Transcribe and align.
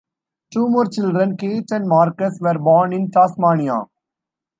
Two 0.51 0.67
more 0.67 0.87
children, 0.87 1.37
Kate 1.37 1.69
and 1.69 1.87
Marcus, 1.87 2.39
were 2.41 2.57
born 2.57 2.91
in 2.91 3.11
Tasmania. 3.11 3.83